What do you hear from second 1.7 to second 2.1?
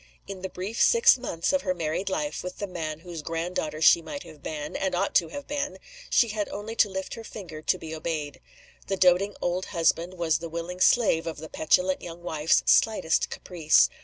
married